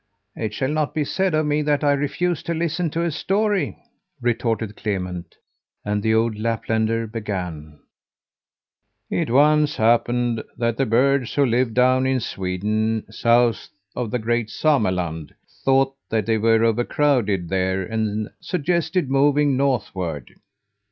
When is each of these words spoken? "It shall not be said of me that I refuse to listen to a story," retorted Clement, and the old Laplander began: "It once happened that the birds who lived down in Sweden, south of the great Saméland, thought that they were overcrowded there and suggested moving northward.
"It 0.35 0.55
shall 0.55 0.71
not 0.71 0.95
be 0.95 1.03
said 1.03 1.35
of 1.35 1.45
me 1.45 1.61
that 1.61 1.83
I 1.83 1.91
refuse 1.93 2.41
to 2.49 2.55
listen 2.55 2.89
to 2.89 3.03
a 3.03 3.11
story," 3.11 3.77
retorted 4.19 4.75
Clement, 4.75 5.35
and 5.85 6.01
the 6.01 6.15
old 6.15 6.39
Laplander 6.39 7.05
began: 7.05 7.77
"It 9.11 9.29
once 9.29 9.75
happened 9.75 10.41
that 10.57 10.77
the 10.77 10.87
birds 10.87 11.35
who 11.35 11.45
lived 11.45 11.75
down 11.75 12.07
in 12.07 12.19
Sweden, 12.19 13.03
south 13.11 13.67
of 13.95 14.09
the 14.09 14.17
great 14.17 14.47
Saméland, 14.47 15.33
thought 15.63 15.93
that 16.09 16.25
they 16.25 16.39
were 16.39 16.63
overcrowded 16.65 17.49
there 17.49 17.83
and 17.83 18.27
suggested 18.39 19.07
moving 19.07 19.55
northward. 19.55 20.33